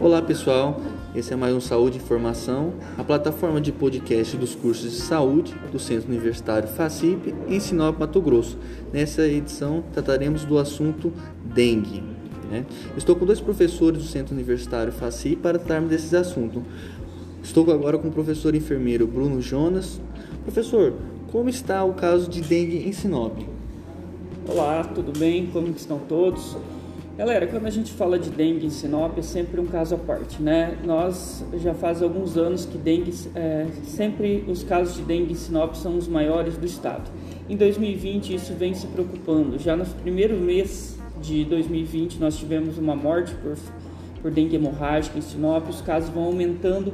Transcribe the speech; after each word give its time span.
Olá 0.00 0.22
pessoal, 0.22 0.80
esse 1.12 1.32
é 1.32 1.36
mais 1.36 1.52
um 1.52 1.60
Saúde 1.60 1.98
e 1.98 2.00
Informação, 2.00 2.74
a 2.96 3.02
plataforma 3.02 3.60
de 3.60 3.72
podcast 3.72 4.36
dos 4.36 4.54
cursos 4.54 4.92
de 4.92 4.96
saúde 4.96 5.52
do 5.72 5.78
Centro 5.80 6.08
Universitário 6.08 6.68
FACIP 6.68 7.34
em 7.48 7.58
Sinop, 7.58 7.98
Mato 7.98 8.20
Grosso. 8.20 8.56
Nessa 8.92 9.26
edição 9.26 9.82
trataremos 9.92 10.44
do 10.44 10.56
assunto 10.56 11.12
dengue. 11.42 12.00
Né? 12.48 12.64
Estou 12.96 13.16
com 13.16 13.26
dois 13.26 13.40
professores 13.40 14.00
do 14.00 14.06
Centro 14.06 14.36
Universitário 14.36 14.92
FACIP 14.92 15.42
para 15.42 15.58
tratarmos 15.58 15.90
desses 15.90 16.14
assuntos. 16.14 16.62
Estou 17.42 17.68
agora 17.72 17.98
com 17.98 18.06
o 18.06 18.12
professor 18.12 18.54
enfermeiro 18.54 19.04
Bruno 19.04 19.42
Jonas. 19.42 20.00
Professor, 20.44 20.94
como 21.32 21.48
está 21.48 21.82
o 21.82 21.94
caso 21.94 22.30
de 22.30 22.40
dengue 22.40 22.88
em 22.88 22.92
Sinop? 22.92 23.36
Olá, 24.46 24.84
tudo 24.84 25.18
bem? 25.18 25.48
Como 25.48 25.66
estão 25.70 25.98
todos? 25.98 26.56
Galera, 27.18 27.48
quando 27.48 27.66
a 27.66 27.70
gente 27.70 27.90
fala 27.90 28.16
de 28.16 28.30
dengue 28.30 28.64
em 28.64 28.70
Sinop, 28.70 29.18
é 29.18 29.22
sempre 29.22 29.60
um 29.60 29.66
caso 29.66 29.96
à 29.96 29.98
parte, 29.98 30.40
né? 30.40 30.78
Nós 30.84 31.44
já 31.54 31.74
faz 31.74 32.00
alguns 32.00 32.36
anos 32.36 32.64
que 32.64 32.78
dengue, 32.78 33.12
é, 33.34 33.66
sempre 33.82 34.44
os 34.46 34.62
casos 34.62 34.94
de 34.94 35.02
dengue 35.02 35.32
em 35.32 35.34
Sinop 35.34 35.74
são 35.74 35.98
os 35.98 36.06
maiores 36.06 36.56
do 36.56 36.64
estado. 36.64 37.10
Em 37.48 37.56
2020 37.56 38.36
isso 38.36 38.54
vem 38.54 38.72
se 38.72 38.86
preocupando. 38.86 39.58
Já 39.58 39.74
no 39.74 39.84
primeiro 39.84 40.36
mês 40.36 40.96
de 41.20 41.44
2020 41.46 42.20
nós 42.20 42.38
tivemos 42.38 42.78
uma 42.78 42.94
morte 42.94 43.34
por, 43.34 43.56
por 44.22 44.30
dengue 44.30 44.54
hemorrágica 44.54 45.18
em 45.18 45.20
Sinop, 45.20 45.68
os 45.68 45.80
casos 45.80 46.10
vão 46.10 46.22
aumentando 46.22 46.92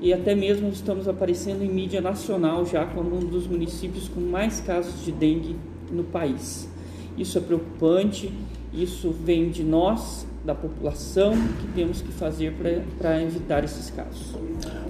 e 0.00 0.12
até 0.12 0.36
mesmo 0.36 0.68
estamos 0.68 1.08
aparecendo 1.08 1.64
em 1.64 1.68
mídia 1.68 2.00
nacional 2.00 2.64
já 2.64 2.86
como 2.86 3.16
um 3.16 3.26
dos 3.26 3.48
municípios 3.48 4.06
com 4.06 4.20
mais 4.20 4.60
casos 4.60 5.04
de 5.04 5.10
dengue 5.10 5.56
no 5.90 6.04
país. 6.04 6.72
Isso 7.18 7.38
é 7.38 7.40
preocupante 7.40 8.32
isso 8.74 9.10
vem 9.10 9.50
de 9.50 9.62
nós, 9.62 10.26
da 10.44 10.54
população, 10.54 11.32
que 11.32 11.66
temos 11.74 12.02
que 12.02 12.12
fazer 12.12 12.54
para 12.98 13.22
evitar 13.22 13.64
esses 13.64 13.90
casos. 13.90 14.34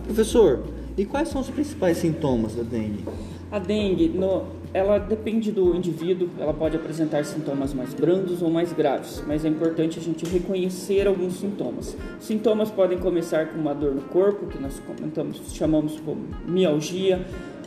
Professor, 0.04 0.64
e 0.96 1.04
quais 1.04 1.28
são 1.28 1.40
os 1.40 1.50
principais 1.50 1.98
sintomas 1.98 2.54
da 2.54 2.62
dengue? 2.62 3.04
A 3.50 3.58
dengue, 3.58 4.08
no, 4.08 4.44
ela 4.72 4.98
depende 4.98 5.52
do 5.52 5.76
indivíduo, 5.76 6.28
ela 6.38 6.52
pode 6.52 6.76
apresentar 6.76 7.24
sintomas 7.24 7.72
mais 7.72 7.94
brandos 7.94 8.42
ou 8.42 8.50
mais 8.50 8.72
graves, 8.72 9.22
mas 9.26 9.44
é 9.44 9.48
importante 9.48 9.98
a 9.98 10.02
gente 10.02 10.24
reconhecer 10.26 11.06
alguns 11.06 11.34
sintomas. 11.34 11.96
Sintomas 12.18 12.70
podem 12.70 12.98
começar 12.98 13.46
com 13.46 13.60
uma 13.60 13.72
dor 13.72 13.94
no 13.94 14.02
corpo, 14.02 14.46
que 14.46 14.58
nós 14.60 14.80
comentamos, 14.80 15.40
chamamos 15.52 16.00
como 16.00 16.22
mialgia, 16.48 17.24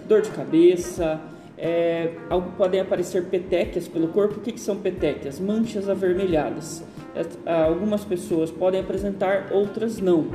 dor 0.08 0.22
de 0.22 0.30
cabeça, 0.32 1.22
é, 1.58 2.12
podem 2.58 2.80
aparecer 2.80 3.26
petequias 3.26 3.88
pelo 3.88 4.10
corpo. 4.10 4.40
O 4.40 4.42
que, 4.42 4.52
que 4.52 4.60
são 4.60 4.78
petequias? 4.78 5.40
Manchas 5.40 5.90
avermelhadas. 5.90 6.84
É, 7.16 7.64
algumas 7.64 8.06
pessoas 8.06 8.52
podem 8.52 8.80
apresentar, 8.80 9.48
outras 9.52 10.00
não. 10.00 10.28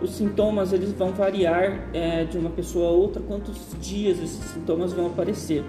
Os 0.00 0.14
sintomas 0.16 0.72
eles 0.72 0.90
vão 0.92 1.12
variar 1.12 1.88
é, 1.92 2.24
de 2.24 2.38
uma 2.38 2.50
pessoa 2.50 2.88
a 2.88 2.90
outra, 2.90 3.22
quantos 3.22 3.76
dias 3.80 4.18
esses 4.18 4.44
sintomas 4.46 4.92
vão 4.92 5.06
aparecer. 5.06 5.62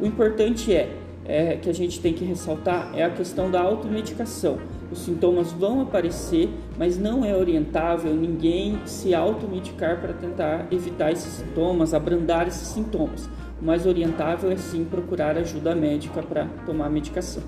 O 0.00 0.06
importante 0.06 0.72
é, 0.72 0.90
é 1.28 1.56
que 1.56 1.68
a 1.68 1.74
gente 1.74 2.00
tem 2.00 2.14
que 2.14 2.24
ressaltar 2.24 2.90
é 2.94 3.04
a 3.04 3.10
questão 3.10 3.50
da 3.50 3.60
automedicação. 3.60 4.58
Os 4.90 5.00
sintomas 5.00 5.52
vão 5.52 5.82
aparecer, 5.82 6.48
mas 6.78 6.98
não 6.98 7.22
é 7.22 7.36
orientável 7.36 8.14
ninguém 8.14 8.80
se 8.86 9.14
automedicar 9.14 10.00
para 10.00 10.14
tentar 10.14 10.66
evitar 10.72 11.12
esses 11.12 11.34
sintomas, 11.34 11.92
abrandar 11.92 12.48
esses 12.48 12.68
sintomas. 12.68 13.28
O 13.60 13.64
mais 13.64 13.84
orientável 13.84 14.50
é 14.50 14.56
sim 14.56 14.84
procurar 14.84 15.36
ajuda 15.36 15.74
médica 15.74 16.22
para 16.22 16.46
tomar 16.64 16.86
a 16.86 16.90
medicação. 16.90 17.42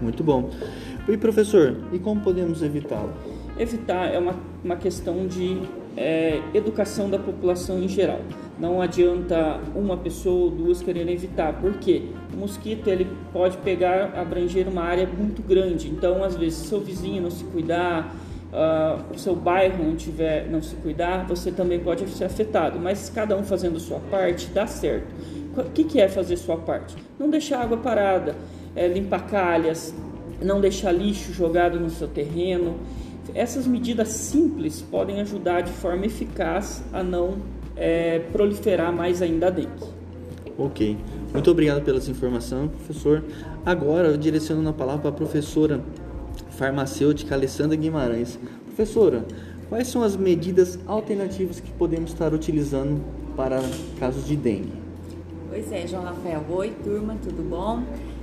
Muito 0.00 0.22
bom. 0.22 0.50
E 1.08 1.16
professor, 1.16 1.76
e 1.92 1.98
como 1.98 2.20
podemos 2.20 2.62
evitá-lo? 2.62 3.12
Evitar 3.58 4.12
é 4.14 4.18
uma, 4.18 4.34
uma 4.62 4.76
questão 4.76 5.26
de 5.26 5.60
é, 5.96 6.40
educação 6.52 7.08
da 7.08 7.18
população 7.18 7.82
em 7.82 7.88
geral. 7.88 8.20
Não 8.58 8.80
adianta 8.80 9.60
uma 9.74 9.96
pessoa 9.96 10.44
ou 10.44 10.50
duas 10.50 10.82
quererem 10.82 11.14
evitar, 11.14 11.54
porque 11.60 12.02
o 12.34 12.38
mosquito 12.38 12.88
ele 12.88 13.06
pode 13.32 13.56
pegar, 13.58 14.12
abranger 14.16 14.68
uma 14.68 14.82
área 14.82 15.06
muito 15.06 15.42
grande. 15.42 15.88
Então, 15.88 16.22
às 16.22 16.36
vezes, 16.36 16.58
se 16.60 16.68
seu 16.68 16.80
vizinho 16.80 17.22
não 17.22 17.30
se 17.30 17.44
cuidar, 17.44 18.14
uh, 18.52 19.14
o 19.14 19.18
seu 19.18 19.34
bairro 19.34 19.84
não 19.84 19.96
tiver, 19.96 20.48
não 20.50 20.62
se 20.62 20.74
cuidar, 20.76 21.26
você 21.26 21.50
também 21.50 21.80
pode 21.80 22.08
ser 22.08 22.24
afetado. 22.24 22.78
Mas 22.78 23.10
cada 23.10 23.36
um 23.36 23.44
fazendo 23.44 23.78
sua 23.80 24.00
parte 24.10 24.48
dá 24.48 24.66
certo. 24.66 25.12
O 25.56 25.64
que, 25.70 25.84
que 25.84 26.00
é 26.00 26.08
fazer 26.08 26.36
sua 26.36 26.56
parte? 26.56 26.94
Não 27.18 27.30
deixar 27.30 27.62
água 27.62 27.78
parada, 27.78 28.34
é, 28.74 28.86
limpar 28.86 29.26
calhas, 29.26 29.94
não 30.42 30.60
deixar 30.60 30.92
lixo 30.92 31.32
jogado 31.32 31.80
no 31.80 31.88
seu 31.88 32.08
terreno. 32.08 32.76
Essas 33.34 33.66
medidas 33.66 34.08
simples 34.08 34.82
podem 34.82 35.20
ajudar 35.20 35.62
de 35.62 35.72
forma 35.72 36.06
eficaz 36.06 36.82
a 36.92 37.02
não 37.02 37.36
é, 37.76 38.20
proliferar 38.32 38.92
mais 38.92 39.20
ainda 39.20 39.48
a 39.48 39.50
dengue. 39.50 39.84
Ok. 40.58 40.96
Muito 41.32 41.50
obrigado 41.50 41.84
pelas 41.84 42.08
informações, 42.08 42.70
professor. 42.70 43.22
Agora, 43.64 44.08
eu 44.08 44.16
direciono 44.16 44.66
a 44.68 44.72
palavra 44.72 45.02
para 45.02 45.10
a 45.10 45.12
professora 45.12 45.82
farmacêutica 46.50 47.34
Alessandra 47.34 47.76
Guimarães. 47.76 48.38
Professora, 48.64 49.24
quais 49.68 49.88
são 49.88 50.02
as 50.02 50.16
medidas 50.16 50.78
alternativas 50.86 51.60
que 51.60 51.70
podemos 51.72 52.12
estar 52.12 52.32
utilizando 52.32 53.02
para 53.36 53.60
casos 53.98 54.26
de 54.26 54.34
dengue? 54.36 54.72
Pois 55.50 55.70
é, 55.70 55.86
João 55.86 56.04
Rafael. 56.04 56.42
Oi, 56.48 56.72
turma, 56.82 57.16
tudo 57.22 57.42
bom? 57.42 57.82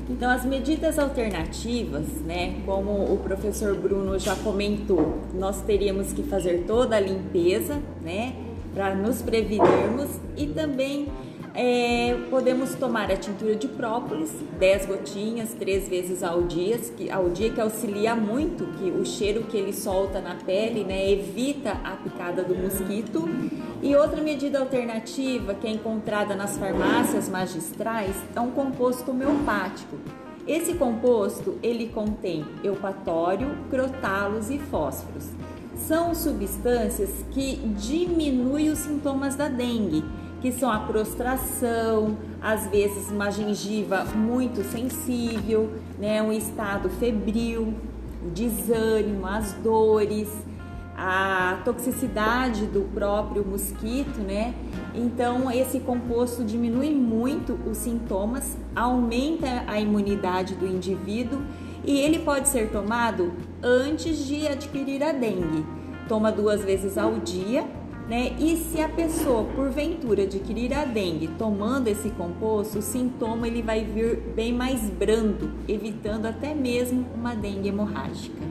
Então, 0.09 0.29
as 0.29 0.45
medidas 0.45 0.99
alternativas, 0.99 2.05
né, 2.25 2.61
como 2.65 2.91
o 2.91 3.17
professor 3.23 3.75
Bruno 3.75 4.19
já 4.19 4.35
comentou, 4.35 5.19
nós 5.33 5.61
teríamos 5.61 6.11
que 6.11 6.23
fazer 6.23 6.65
toda 6.67 6.97
a 6.97 6.99
limpeza, 6.99 7.79
né, 8.01 8.35
para 8.73 8.95
nos 8.95 9.21
prevenirmos 9.21 10.09
e 10.35 10.47
também 10.47 11.07
é, 11.55 12.17
podemos 12.31 12.73
tomar 12.73 13.11
a 13.11 13.15
tintura 13.15 13.55
de 13.55 13.67
própolis, 13.67 14.31
10 14.57 14.87
gotinhas, 14.87 15.53
três 15.53 15.87
vezes 15.87 16.23
ao 16.23 16.41
dia, 16.43 16.79
que, 16.79 17.11
ao 17.11 17.29
dia 17.29 17.51
que 17.51 17.61
auxilia 17.61 18.15
muito, 18.15 18.65
que 18.77 18.89
o 18.89 19.05
cheiro 19.05 19.43
que 19.43 19.55
ele 19.55 19.71
solta 19.71 20.19
na 20.19 20.33
pele 20.33 20.83
né, 20.83 21.11
evita 21.11 21.71
a 21.83 21.91
picada 21.91 22.43
do 22.43 22.55
mosquito. 22.55 23.29
E 23.83 23.95
outra 23.95 24.21
medida 24.21 24.59
alternativa 24.59 25.53
que 25.53 25.67
é 25.67 25.71
encontrada 25.71 26.35
nas 26.35 26.57
farmácias 26.57 27.29
magistrais 27.29 28.15
é 28.35 28.39
um 28.39 28.49
composto 28.49 29.11
homeopático. 29.11 29.97
Esse 30.47 30.73
composto 30.73 31.59
ele 31.61 31.89
contém 31.89 32.43
eupatório, 32.63 33.55
crotalos 33.69 34.49
e 34.49 34.57
fósforos. 34.57 35.29
São 35.75 36.15
substâncias 36.15 37.09
que 37.31 37.57
diminuem 37.77 38.69
os 38.69 38.79
sintomas 38.79 39.35
da 39.35 39.47
dengue 39.47 40.03
que 40.43 40.51
são 40.51 40.69
a 40.69 40.79
prostração, 40.79 42.17
às 42.41 42.67
vezes 42.67 43.09
uma 43.09 43.31
gengiva 43.31 44.03
muito 44.03 44.61
sensível, 44.61 45.71
né, 45.97 46.21
um 46.21 46.33
estado 46.33 46.89
febril, 46.89 47.73
o 48.21 48.29
desânimo, 48.29 49.25
as 49.25 49.53
dores, 49.53 50.27
a 50.97 51.61
toxicidade 51.63 52.65
do 52.65 52.81
próprio 52.93 53.45
mosquito, 53.45 54.19
né? 54.19 54.53
Então 54.93 55.49
esse 55.49 55.79
composto 55.79 56.43
diminui 56.43 56.93
muito 56.93 57.57
os 57.65 57.77
sintomas, 57.77 58.57
aumenta 58.75 59.63
a 59.65 59.79
imunidade 59.79 60.55
do 60.55 60.67
indivíduo 60.67 61.41
e 61.85 62.01
ele 62.01 62.19
pode 62.19 62.49
ser 62.49 62.69
tomado 62.69 63.31
antes 63.63 64.17
de 64.27 64.45
adquirir 64.45 65.03
a 65.03 65.13
dengue. 65.13 65.65
Toma 66.09 66.33
duas 66.33 66.61
vezes 66.65 66.97
ao 66.97 67.13
dia 67.13 67.65
né? 68.07 68.35
E 68.39 68.57
se 68.57 68.81
a 68.81 68.89
pessoa 68.89 69.43
porventura 69.55 70.23
adquirir 70.23 70.73
a 70.73 70.85
dengue 70.85 71.27
tomando 71.37 71.87
esse 71.87 72.09
composto, 72.11 72.79
o 72.79 72.81
sintoma 72.81 73.47
ele 73.47 73.61
vai 73.61 73.83
vir 73.83 74.19
bem 74.35 74.53
mais 74.53 74.81
brando, 74.89 75.51
evitando 75.67 76.25
até 76.25 76.53
mesmo 76.53 77.05
uma 77.15 77.33
dengue 77.35 77.69
hemorrágica. 77.69 78.41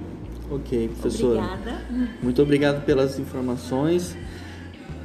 Ok, 0.50 0.88
professora. 0.88 1.40
Obrigada. 1.40 1.82
Muito 2.22 2.42
obrigado 2.42 2.84
pelas 2.84 3.18
informações. 3.18 4.16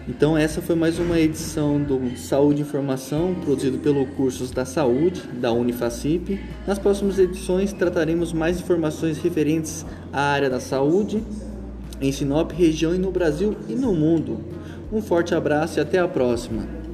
Então 0.09 0.38
essa 0.38 0.61
foi 0.61 0.73
mais 0.73 0.99
uma 0.99 1.19
edição 1.19 1.81
do 1.81 2.17
Saúde 2.17 2.61
e 2.61 2.63
Informação, 2.63 3.35
produzido 3.44 3.77
pelo 3.79 4.05
Cursos 4.05 4.51
da 4.51 4.63
Saúde 4.63 5.21
da 5.33 5.51
Unifacip. 5.51 6.39
Nas 6.65 6.79
próximas 6.79 7.19
edições 7.19 7.73
trataremos 7.73 8.31
mais 8.31 8.59
informações 8.61 9.17
referentes 9.17 9.85
à 10.13 10.21
área 10.21 10.49
da 10.49 10.61
saúde 10.61 11.21
em 12.01 12.11
Sinop, 12.11 12.51
região 12.51 12.94
e 12.94 12.97
no 12.97 13.11
Brasil 13.11 13.55
e 13.67 13.73
no 13.73 13.94
mundo. 13.94 14.39
Um 14.91 15.01
forte 15.01 15.35
abraço 15.35 15.79
e 15.79 15.81
até 15.81 15.99
a 15.99 16.07
próxima. 16.07 16.86